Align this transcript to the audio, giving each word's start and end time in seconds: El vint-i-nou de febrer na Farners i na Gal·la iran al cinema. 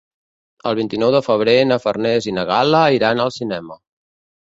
El 0.69 0.77
vint-i-nou 0.79 1.11
de 1.17 1.21
febrer 1.27 1.55
na 1.73 1.79
Farners 1.85 2.31
i 2.33 2.37
na 2.41 2.49
Gal·la 2.55 2.83
iran 2.99 3.27
al 3.29 3.37
cinema. 3.41 3.83